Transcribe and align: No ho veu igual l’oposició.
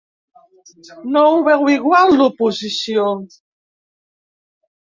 No 1.17 1.23
ho 1.33 1.43
veu 1.49 1.69
igual 1.75 2.15
l’oposició. 2.23 3.07